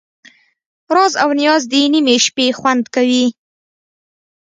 [0.95, 3.25] راز او نیاز د نیمې شپې خوند کوي.